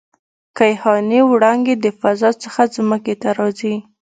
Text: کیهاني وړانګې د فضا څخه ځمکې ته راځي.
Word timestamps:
کیهاني 0.57 1.19
وړانګې 1.25 1.75
د 1.79 1.85
فضا 1.99 2.29
څخه 2.43 2.61
ځمکې 2.75 3.13
ته 3.21 3.29
راځي. 3.37 3.75